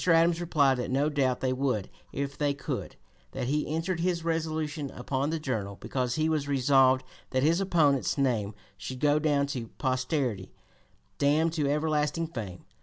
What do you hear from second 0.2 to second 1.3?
replied that no